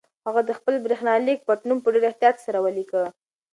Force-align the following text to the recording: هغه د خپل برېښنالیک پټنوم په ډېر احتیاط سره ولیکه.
هغه 0.25 0.41
د 0.45 0.51
خپل 0.59 0.73
برېښنالیک 0.85 1.39
پټنوم 1.47 1.79
په 1.81 1.89
ډېر 1.93 2.03
احتیاط 2.07 2.37
سره 2.45 2.57
ولیکه. 2.65 3.01